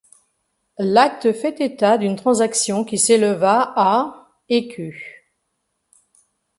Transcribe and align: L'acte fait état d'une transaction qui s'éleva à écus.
L'acte 0.79 1.31
fait 1.31 1.61
état 1.61 1.99
d'une 1.99 2.15
transaction 2.15 2.83
qui 2.83 2.97
s'éleva 2.97 3.71
à 3.75 4.33
écus. 4.49 4.99